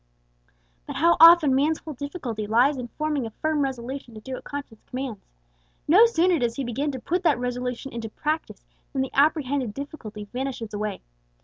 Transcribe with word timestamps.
But 0.87 0.95
how 0.95 1.15
often 1.19 1.53
man's 1.53 1.77
whole 1.77 1.93
difficulty 1.93 2.47
lies 2.47 2.75
in 2.77 2.87
forming 2.97 3.27
a 3.27 3.37
firm 3.43 3.59
resolution 3.61 4.15
to 4.15 4.19
do 4.19 4.33
what 4.33 4.43
conscience 4.43 4.81
commands. 4.89 5.27
No 5.87 6.07
sooner 6.07 6.39
does 6.39 6.55
he 6.55 6.63
begin 6.63 6.91
to 6.93 6.99
put 6.99 7.21
that 7.21 7.37
resolution 7.37 7.93
into 7.93 8.09
practice 8.09 8.65
than 8.93 9.03
the 9.03 9.13
apprehended 9.13 9.75
difficulty 9.75 10.25
vanishes 10.33 10.73
away! 10.73 11.03